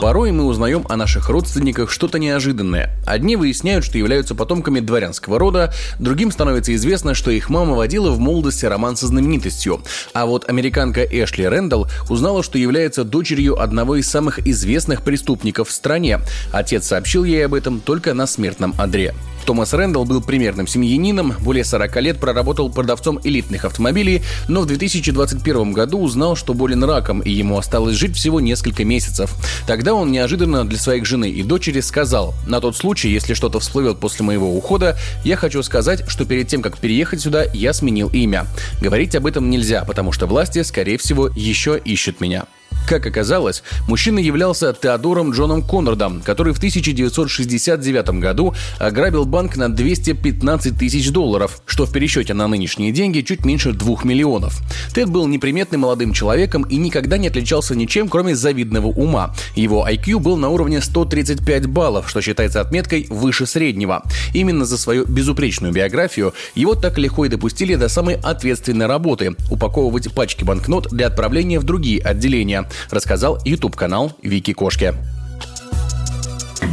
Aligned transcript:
Порой 0.00 0.32
мы 0.32 0.44
узнаем 0.44 0.84
о 0.88 0.96
наших 0.96 1.28
родственниках 1.28 1.90
что-то 1.90 2.18
неожиданное. 2.18 2.90
Одни 3.06 3.36
выясняют, 3.36 3.84
что 3.84 3.96
являются 3.96 4.34
потомками 4.34 4.80
дворянского 4.80 5.38
рода, 5.38 5.72
другим 5.98 6.30
становится 6.30 6.74
известно, 6.74 7.14
что 7.14 7.30
их 7.30 7.48
мама 7.48 7.74
водила 7.74 8.10
в 8.10 8.18
молодости 8.18 8.66
роман 8.66 8.96
со 8.96 9.06
знаменитостью. 9.06 9.82
А 10.12 10.26
вот 10.26 10.48
американка 10.48 11.02
Эшли 11.04 11.46
Рэндалл 11.46 11.88
узнала, 12.10 12.42
что 12.42 12.58
является 12.58 13.04
дочерью 13.04 13.60
одного 13.60 13.96
из 13.96 14.08
самых 14.08 14.46
известных 14.46 15.02
преступников 15.02 15.68
в 15.68 15.72
стране. 15.72 16.20
Отец 16.52 16.86
сообщил 16.86 17.24
ей 17.24 17.46
об 17.46 17.54
этом 17.54 17.80
только 17.80 18.12
на 18.14 18.26
смертном 18.26 18.74
одре. 18.76 19.14
Томас 19.44 19.74
Рэндалл 19.74 20.06
был 20.06 20.22
примерным 20.22 20.66
семьянином, 20.66 21.34
более 21.40 21.64
40 21.64 21.96
лет 22.00 22.18
проработал 22.18 22.70
продавцом 22.70 23.20
элитных 23.22 23.66
автомобилей, 23.66 24.22
но 24.48 24.62
в 24.62 24.66
2021 24.66 25.72
году 25.72 26.00
узнал, 26.00 26.34
что 26.34 26.54
болен 26.54 26.82
раком, 26.82 27.20
и 27.20 27.30
ему 27.30 27.58
осталось 27.58 27.96
жить 27.96 28.16
всего 28.16 28.40
несколько 28.40 28.84
месяцев. 28.84 29.34
Тогда 29.66 29.93
он 29.98 30.12
неожиданно 30.12 30.64
для 30.64 30.78
своих 30.78 31.04
жены 31.04 31.30
и 31.30 31.42
дочери 31.42 31.80
сказал, 31.80 32.34
на 32.46 32.60
тот 32.60 32.76
случай, 32.76 33.08
если 33.08 33.34
что-то 33.34 33.60
всплывет 33.60 33.98
после 34.00 34.24
моего 34.24 34.56
ухода, 34.56 34.96
я 35.24 35.36
хочу 35.36 35.62
сказать, 35.62 36.04
что 36.08 36.24
перед 36.24 36.48
тем, 36.48 36.62
как 36.62 36.78
переехать 36.78 37.20
сюда, 37.20 37.44
я 37.52 37.72
сменил 37.72 38.08
имя. 38.08 38.46
Говорить 38.80 39.14
об 39.14 39.26
этом 39.26 39.50
нельзя, 39.50 39.84
потому 39.84 40.12
что 40.12 40.26
власти, 40.26 40.62
скорее 40.62 40.98
всего, 40.98 41.28
еще 41.34 41.80
ищут 41.84 42.20
меня. 42.20 42.46
Как 42.86 43.06
оказалось, 43.06 43.62
мужчина 43.88 44.18
являлся 44.18 44.74
Теодором 44.74 45.30
Джоном 45.30 45.62
Коннордом, 45.62 46.20
который 46.20 46.52
в 46.52 46.58
1969 46.58 48.20
году 48.20 48.54
ограбил 48.78 49.24
банк 49.24 49.56
на 49.56 49.70
215 49.70 50.78
тысяч 50.78 51.10
долларов, 51.10 51.62
что 51.64 51.86
в 51.86 51.92
пересчете 51.92 52.34
на 52.34 52.46
нынешние 52.46 52.92
деньги 52.92 53.22
чуть 53.22 53.46
меньше 53.46 53.72
2 53.72 54.04
миллионов. 54.04 54.60
Тед 54.92 55.08
был 55.08 55.26
неприметным 55.26 55.80
молодым 55.80 56.12
человеком 56.12 56.64
и 56.64 56.76
никогда 56.76 57.16
не 57.16 57.28
отличался 57.28 57.74
ничем, 57.74 58.08
кроме 58.08 58.36
завидного 58.36 58.88
ума. 58.88 59.34
Его 59.54 59.88
IQ 59.88 60.18
был 60.18 60.36
на 60.36 60.50
уровне 60.50 60.82
135 60.82 61.66
баллов, 61.66 62.10
что 62.10 62.20
считается 62.20 62.60
отметкой 62.60 63.06
выше 63.08 63.46
среднего. 63.46 64.02
Именно 64.34 64.66
за 64.66 64.76
свою 64.76 65.06
безупречную 65.06 65.72
биографию 65.72 66.34
его 66.54 66.74
так 66.74 66.98
легко 66.98 67.24
и 67.24 67.30
допустили 67.30 67.76
до 67.76 67.88
самой 67.88 68.16
ответственной 68.16 68.86
работы– 68.86 69.34
упаковывать 69.50 70.12
пачки 70.12 70.44
банкнот 70.44 70.88
для 70.90 71.06
отправления 71.06 71.58
в 71.58 71.64
другие 71.64 72.02
отделения 72.02 72.68
рассказал 72.90 73.38
YouTube-канал 73.44 74.12
Вики 74.22 74.52
Кошки. 74.52 74.94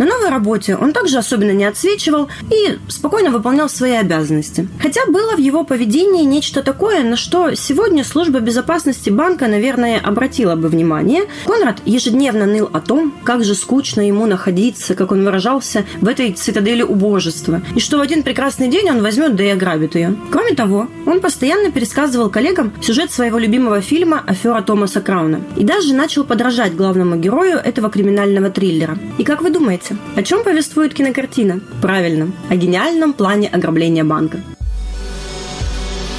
На 0.02 0.08
новой 0.08 0.30
работе 0.30 0.76
он 0.76 0.94
также 0.94 1.20
особенно 1.20 1.52
не 1.52 1.64
отсвечивал 1.64 2.28
и 2.50 2.80
спокойно 2.88 3.30
выполнял 3.30 3.70
свои 3.70 3.92
обязанности. 3.92 4.68
Хотя 4.82 5.02
было 5.06 5.36
в 5.36 5.38
его 5.38 5.64
поведении 5.64 6.24
нечто 6.24 6.64
такое, 6.64 7.04
на 7.04 7.16
что 7.16 7.54
сегодня 7.54 8.04
служба 8.04 8.40
безопасности 8.40 9.12
банка, 9.12 9.46
наверное, 9.46 10.00
обратила 10.00 10.56
бы 10.56 10.70
внимание. 10.70 11.26
Конрад 11.46 11.84
ежедневно 11.86 12.48
ныл 12.48 12.68
о 12.74 12.80
том, 12.80 13.14
как 13.24 13.44
же 13.44 13.54
скучно 13.54 14.02
ему 14.02 14.26
находиться, 14.26 14.96
как 14.96 15.12
он 15.12 15.24
выражался, 15.24 15.86
в 16.00 16.08
этой 16.08 16.34
цитадели 16.34 16.82
убожества, 16.82 17.62
и 17.76 17.80
что 17.80 18.00
в 18.00 18.02
один 18.02 18.24
прекрасный 18.24 18.70
день 18.70 18.90
он 18.90 19.04
возьмет 19.04 19.36
да 19.36 19.44
и 19.44 19.50
ограбит 19.50 19.94
ее. 19.94 20.16
Кроме 20.32 20.56
того, 20.56 20.88
он 21.06 21.22
постоянно 21.22 21.72
пересказывал 21.72 22.32
коллегам 22.32 22.74
сюжет 22.82 23.12
своего 23.12 23.38
любимого 23.38 23.82
фильма 23.82 24.24
«Афера 24.26 24.64
Томаса 24.64 25.00
Крауна» 25.00 25.42
и 25.56 25.64
даже 25.64 25.94
начал 25.94 26.24
подражать 26.24 26.76
главному 26.76 27.18
герою 27.18 27.60
этого 27.60 27.92
криminального 27.92 28.50
триллера. 28.50 28.98
И 29.20 29.24
как 29.24 29.44
вы 29.44 29.52
думаете, 29.52 29.91
о 30.16 30.24
чем 30.24 30.44
повествует 30.44 30.94
кинокартина? 30.94 31.62
Правильно, 31.82 32.32
о 32.50 32.56
гениальном 32.56 33.14
плане 33.14 33.48
ограбления 33.48 34.04
банка. 34.04 34.40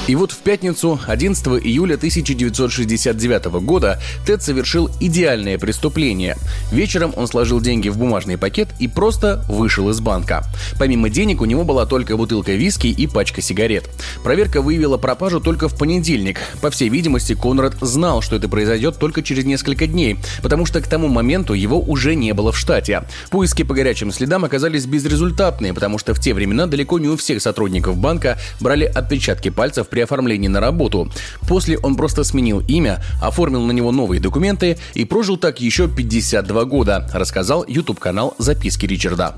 И 0.05 0.15
вот 0.15 0.33
в 0.33 0.39
пятницу, 0.39 0.99
11 1.07 1.47
июля 1.63 1.95
1969 1.95 3.45
года, 3.63 4.01
Тед 4.25 4.43
совершил 4.43 4.91
идеальное 4.99 5.57
преступление. 5.57 6.35
Вечером 6.73 7.13
он 7.15 7.25
сложил 7.25 7.61
деньги 7.61 7.87
в 7.87 7.97
бумажный 7.97 8.37
пакет 8.37 8.67
и 8.79 8.89
просто 8.89 9.45
вышел 9.47 9.89
из 9.89 10.01
банка. 10.01 10.43
Помимо 10.77 11.09
денег 11.09 11.39
у 11.39 11.45
него 11.45 11.63
была 11.63 11.85
только 11.85 12.17
бутылка 12.17 12.51
виски 12.51 12.87
и 12.87 13.07
пачка 13.07 13.41
сигарет. 13.41 13.89
Проверка 14.25 14.61
выявила 14.61 14.97
пропажу 14.97 15.39
только 15.39 15.69
в 15.69 15.77
понедельник. 15.77 16.41
По 16.61 16.69
всей 16.69 16.89
видимости, 16.89 17.33
Конрад 17.33 17.75
знал, 17.79 18.21
что 18.21 18.35
это 18.35 18.49
произойдет 18.49 18.99
только 18.99 19.23
через 19.23 19.45
несколько 19.45 19.87
дней, 19.87 20.17
потому 20.41 20.65
что 20.65 20.81
к 20.81 20.87
тому 20.87 21.07
моменту 21.07 21.53
его 21.53 21.79
уже 21.79 22.15
не 22.15 22.33
было 22.33 22.51
в 22.51 22.57
штате. 22.57 23.03
Поиски 23.29 23.63
по 23.63 23.73
горячим 23.73 24.11
следам 24.11 24.43
оказались 24.43 24.85
безрезультатные, 24.85 25.73
потому 25.73 25.97
что 25.97 26.13
в 26.13 26.19
те 26.19 26.33
времена 26.33 26.67
далеко 26.67 26.99
не 26.99 27.07
у 27.07 27.15
всех 27.15 27.41
сотрудников 27.41 27.95
банка 27.95 28.37
брали 28.59 28.83
отпечатки 28.83 29.47
пальцев 29.47 29.87
при 29.93 30.01
оформлении 30.01 30.47
на 30.47 30.59
работу. 30.59 31.07
После 31.47 31.77
он 31.77 31.95
просто 31.95 32.23
сменил 32.23 32.63
имя, 32.67 32.99
оформил 33.21 33.61
на 33.61 33.71
него 33.71 33.91
новые 33.91 34.19
документы 34.19 34.79
и 34.95 35.05
прожил 35.05 35.37
так 35.37 35.61
еще 35.61 35.87
52 35.87 36.65
года, 36.65 37.07
рассказал 37.13 37.63
YouTube-канал 37.67 38.33
«Записки 38.39 38.87
Ричарда». 38.87 39.35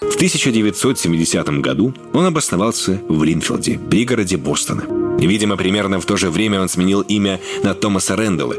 В 0.00 0.14
1970 0.14 1.48
году 1.60 1.94
он 2.12 2.26
обосновался 2.26 3.00
в 3.08 3.24
Линфилде, 3.24 3.80
пригороде 3.90 4.36
Бостона. 4.36 4.84
Видимо, 5.18 5.56
примерно 5.56 6.00
в 6.00 6.06
то 6.06 6.16
же 6.16 6.30
время 6.30 6.60
он 6.60 6.68
сменил 6.68 7.00
имя 7.00 7.40
на 7.64 7.74
Томаса 7.74 8.14
Рэндалла. 8.14 8.54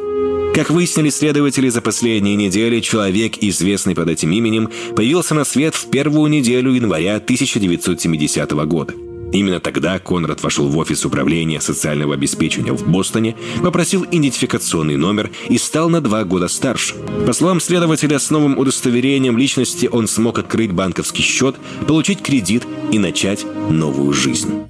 Как 0.54 0.70
выяснили 0.72 1.10
следователи 1.10 1.70
за 1.70 1.80
последние 1.80 2.36
недели, 2.36 2.82
человек, 2.82 3.38
известный 3.40 3.96
под 3.96 4.10
этим 4.10 4.34
именем, 4.34 4.70
появился 4.94 5.36
на 5.36 5.46
свет 5.46 5.74
в 5.74 5.90
первую 5.90 6.30
неделю 6.30 6.74
января 6.74 7.16
1970 7.16 8.52
года– 8.66 8.94
Именно 9.32 9.60
тогда 9.60 10.00
Конрад 10.00 10.42
вошел 10.42 10.68
в 10.68 10.78
офис 10.78 11.06
управления 11.06 11.62
социального 11.62 12.14
обеспечения 12.14 12.72
в 12.72 12.88
Бостоне, 12.90 13.36
попросил 13.62 14.06
идентификационный 14.06 14.96
номер 14.96 15.32
и 15.50 15.58
стал 15.58 15.90
на 15.90 16.02
два 16.02 16.24
года 16.24 16.48
старше. 16.48 16.96
По 17.26 17.34
словам 17.34 17.60
следователя, 17.60 18.20
с 18.20 18.30
новым 18.30 18.58
удостоверением 18.58 19.38
личности 19.38 19.90
он 19.92 20.08
смог 20.08 20.40
открыть 20.40 20.72
банковский 20.72 21.24
счет, 21.24 21.56
получить 21.88 22.22
кредит 22.22 22.64
и 22.92 23.00
начать 23.00 23.46
новую 23.70 24.14
жизнь. 24.14 24.68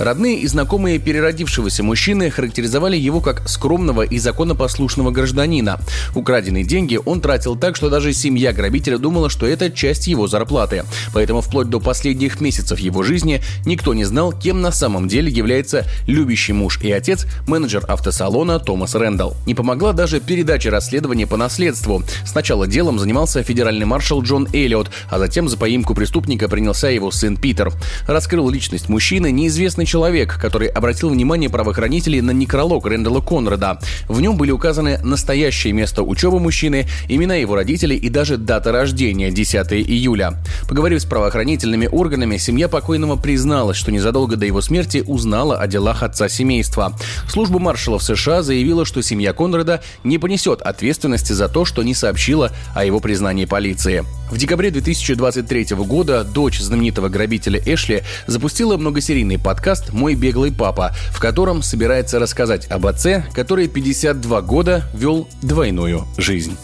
Родные 0.00 0.38
и 0.38 0.46
знакомые 0.46 0.98
переродившегося 0.98 1.82
мужчины 1.82 2.30
характеризовали 2.30 2.96
его 2.96 3.20
как 3.20 3.46
скромного 3.46 4.00
и 4.00 4.18
законопослушного 4.18 5.10
гражданина. 5.10 5.78
Украденные 6.14 6.64
деньги 6.64 6.98
он 7.04 7.20
тратил 7.20 7.54
так, 7.54 7.76
что 7.76 7.90
даже 7.90 8.14
семья 8.14 8.54
грабителя 8.54 8.96
думала, 8.96 9.28
что 9.28 9.44
это 9.46 9.70
часть 9.70 10.06
его 10.06 10.26
зарплаты. 10.26 10.84
Поэтому 11.12 11.42
вплоть 11.42 11.68
до 11.68 11.80
последних 11.80 12.40
месяцев 12.40 12.78
его 12.78 13.02
жизни 13.02 13.42
никто 13.66 13.92
не 13.92 14.04
знал, 14.04 14.32
кем 14.32 14.62
на 14.62 14.72
самом 14.72 15.06
деле 15.06 15.30
является 15.30 15.84
любящий 16.06 16.54
муж 16.54 16.80
и 16.80 16.90
отец, 16.90 17.26
менеджер 17.46 17.84
автосалона 17.86 18.58
Томас 18.58 18.94
Рэндалл. 18.94 19.36
Не 19.44 19.54
помогла 19.54 19.92
даже 19.92 20.20
передача 20.20 20.70
расследования 20.70 21.26
по 21.26 21.36
наследству. 21.36 22.02
Сначала 22.24 22.66
делом 22.66 22.98
занимался 22.98 23.42
федеральный 23.42 23.84
маршал 23.84 24.22
Джон 24.22 24.48
Эллиот, 24.54 24.90
а 25.10 25.18
затем 25.18 25.46
за 25.46 25.58
поимку 25.58 25.94
преступника 25.94 26.48
принялся 26.48 26.88
его 26.88 27.10
сын 27.10 27.36
Питер. 27.36 27.70
Раскрыл 28.06 28.48
личность 28.48 28.88
мужчины 28.88 29.30
неизвестный 29.30 29.89
человек, 29.90 30.38
который 30.40 30.68
обратил 30.68 31.10
внимание 31.10 31.50
правоохранителей 31.50 32.20
на 32.20 32.30
некролог 32.30 32.86
Рэндала 32.86 33.20
Конрада. 33.20 33.80
В 34.06 34.20
нем 34.20 34.36
были 34.36 34.52
указаны 34.52 35.00
настоящее 35.02 35.72
место 35.72 36.04
учебы 36.04 36.38
мужчины, 36.38 36.86
имена 37.08 37.34
его 37.34 37.56
родителей 37.56 37.96
и 37.96 38.08
даже 38.08 38.36
дата 38.36 38.70
рождения– 38.70 39.30
10 39.32 39.72
июля. 39.72 40.34
Поговорив 40.68 41.02
с 41.02 41.04
правоохранительными 41.06 41.88
органами, 41.90 42.36
семья 42.36 42.68
покойного 42.68 43.16
призналась, 43.16 43.76
что 43.76 43.90
незадолго 43.90 44.36
до 44.36 44.46
его 44.46 44.60
смерти 44.60 45.02
узнала 45.04 45.56
о 45.56 45.66
делах 45.66 46.04
отца 46.04 46.28
семейства. 46.28 46.96
Служба 47.28 47.58
маршалов 47.58 48.04
США 48.04 48.42
заявила, 48.44 48.84
что 48.84 49.02
семья 49.02 49.32
Конрада 49.32 49.82
не 50.04 50.18
понесет 50.18 50.62
ответственности 50.62 51.32
за 51.32 51.48
то, 51.48 51.64
что 51.64 51.82
не 51.82 51.94
сообщила 51.94 52.52
о 52.76 52.84
его 52.84 53.00
признании 53.00 53.44
полиции. 53.44 54.04
В 54.30 54.38
декабре 54.38 54.70
2023 54.70 55.74
года 55.78 56.22
дочь 56.22 56.60
знаменитого 56.60 57.08
грабителя 57.08 57.60
Эшли 57.66 58.04
запустила 58.28 58.76
многосерийный 58.76 59.40
подкаст 59.40 59.79
подкаст 59.80 59.92
«Мой 59.92 60.14
беглый 60.14 60.52
папа», 60.52 60.92
в 61.10 61.20
котором 61.20 61.62
собирается 61.62 62.18
рассказать 62.18 62.66
об 62.70 62.86
отце, 62.86 63.24
который 63.32 63.68
52 63.68 64.42
года 64.42 64.84
вел 64.94 65.28
двойную 65.42 66.06
жизнь. 66.16 66.56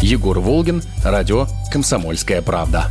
Егор 0.00 0.38
Волгин, 0.38 0.82
радио 1.04 1.46
«Комсомольская 1.72 2.42
правда». 2.42 2.90